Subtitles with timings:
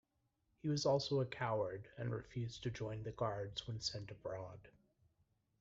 [0.63, 4.67] He was also a coward, and refused to join the Guards when sent abroad.